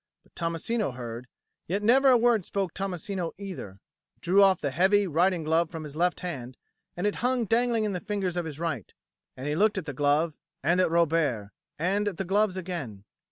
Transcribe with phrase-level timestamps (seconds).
[0.23, 1.27] But Tommasino heard;
[1.67, 3.73] yet never a word spoke Tommasino either,
[4.13, 6.57] but he drew off the heavy riding glove from his left hand,
[6.97, 8.91] and it hung dangling in the fingers of his right,
[9.37, 13.03] and he looked at the glove and at Robert and at the glove again.